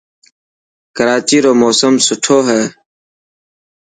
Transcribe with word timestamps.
ڪراچي 0.95 1.37
رو 1.43 1.51
موسم 1.61 1.93
سٺو 2.07 2.37
هي. 2.47 2.61